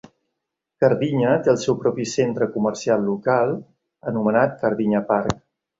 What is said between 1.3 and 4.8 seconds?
té el seu propi centre comercial local, anomenat